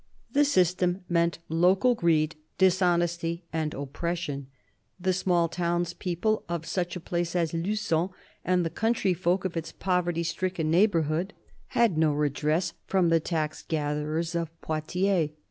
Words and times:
The 0.31 0.45
system 0.45 1.01
meant 1.07 1.37
local 1.47 1.93
greed, 1.93 2.35
dishonesty 2.57 3.43
and 3.53 3.71
oppres 3.73 4.17
sion; 4.17 4.47
the 4.99 5.13
small 5.13 5.47
townspeople 5.47 6.43
of 6.49 6.65
such 6.65 6.95
a 6.95 6.99
place 6.99 7.35
as 7.35 7.53
Lugon 7.53 8.09
and 8.43 8.65
the 8.65 8.71
country 8.71 9.13
folk 9.13 9.45
of 9.45 9.55
its 9.55 9.71
poverty 9.71 10.23
stricken 10.23 10.71
neighbourhood 10.71 11.35
had 11.77 11.99
no 11.99 12.13
redress 12.15 12.73
from 12.87 13.09
the 13.09 13.19
tax 13.19 13.61
gatherers 13.61 14.33
of 14.33 14.49
Poitiers. 14.61 15.29